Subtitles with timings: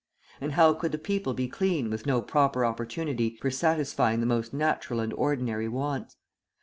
[0.41, 4.51] And how could the people be clean with no proper opportunity for satisfying the most
[4.51, 6.15] natural and ordinary wants?